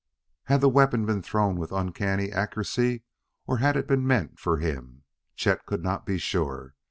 Had 0.45 0.61
the 0.61 0.67
weapon 0.69 1.05
been 1.05 1.21
thrown 1.21 1.59
with 1.59 1.71
uncanny 1.71 2.31
accuracy, 2.31 3.03
or 3.45 3.57
had 3.57 3.77
it 3.77 3.85
been 3.85 4.07
meant 4.07 4.39
for 4.39 4.57
him? 4.57 5.03
Chet 5.35 5.67
could 5.67 5.83
not 5.83 6.07
be 6.07 6.17
sure. 6.17 6.73